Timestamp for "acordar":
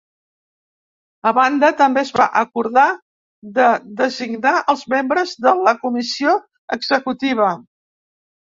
2.41-2.87